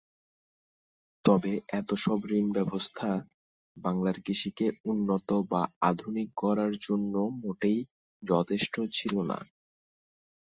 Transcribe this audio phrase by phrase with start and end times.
[1.25, 1.51] তবে
[1.79, 3.09] এতসব ঋণব্যবস্থা
[3.77, 7.79] বাংলার কৃষিকে উন্নত বা আধুনিক করার জন্য মোটেই
[8.23, 9.37] যথেষ্ট ছিল না।